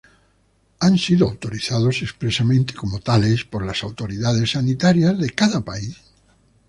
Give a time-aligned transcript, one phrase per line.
[0.79, 5.95] Han sido autorizados expresamente como tales por las autoridades sanitarias de cada país.